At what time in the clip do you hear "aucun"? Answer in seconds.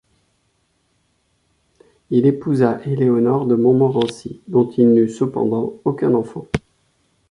5.85-6.15